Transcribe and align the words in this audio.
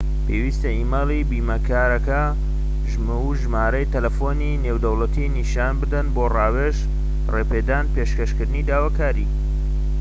پێویستە 0.25 0.69
ئیمەیلی 0.77 1.27
بیمەکارەکە 1.29 2.21
و 3.23 3.27
ژمارە 3.41 3.81
تەلەفۆنی 3.93 4.59
نێودەوڵەتی 4.65 5.31
نیشان 5.37 5.73
بدەن 5.81 6.05
بۆ 6.15 6.23
ڕاوێژ/ڕێپێدان 6.35 7.85
و 7.87 7.93
پێشکەشکردنی 7.95 8.67
داواکاری 8.69 9.27